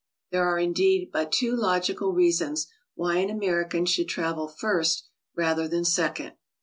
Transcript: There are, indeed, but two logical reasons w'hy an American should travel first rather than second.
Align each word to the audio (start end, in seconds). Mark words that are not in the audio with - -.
There 0.31 0.45
are, 0.47 0.57
indeed, 0.57 1.11
but 1.13 1.31
two 1.31 1.55
logical 1.55 2.11
reasons 2.11 2.65
w'hy 2.97 3.19
an 3.21 3.29
American 3.29 3.85
should 3.85 4.09
travel 4.09 4.47
first 4.47 5.05
rather 5.35 5.67
than 5.67 5.85
second. 5.85 6.33